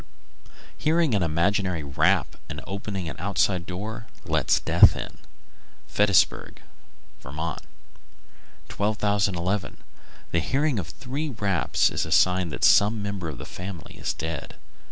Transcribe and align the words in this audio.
Hearing 0.79 1.13
an 1.13 1.21
imaginary 1.21 1.83
rap 1.83 2.35
and 2.49 2.59
opening 2.65 3.07
an 3.07 3.15
outside 3.19 3.67
door 3.67 4.07
lets 4.25 4.59
death 4.59 4.95
in. 4.95 5.19
Ferrisburgh, 5.87 6.57
Vt. 7.21 7.67
1211. 8.75 9.77
The 10.31 10.39
hearing 10.39 10.79
of 10.79 10.87
three 10.87 11.29
raps 11.29 11.91
is 11.91 12.07
a 12.07 12.11
sign 12.11 12.49
that 12.49 12.63
some 12.63 13.03
member 13.03 13.29
of 13.29 13.37
the 13.37 13.45
family 13.45 13.95
is 13.99 14.11
dead. 14.15 14.55